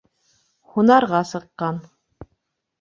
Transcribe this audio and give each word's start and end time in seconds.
Һунарға 0.77 1.21
сыҡҡан. 1.35 1.81